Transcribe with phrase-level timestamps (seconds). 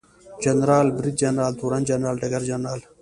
[0.43, 2.79] جنرال، بریدجنرال، تورن جنرال، ډګرجنرال